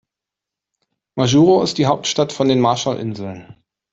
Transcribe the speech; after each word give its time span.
Majuro 1.13 1.61
ist 1.61 1.77
die 1.77 1.85
Hauptstadt 1.85 2.33
von 2.33 2.47
den 2.47 2.59
Marshallinseln. 2.59 3.55